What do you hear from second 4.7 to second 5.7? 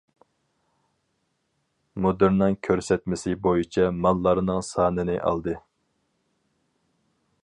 سانىنى ئالدى.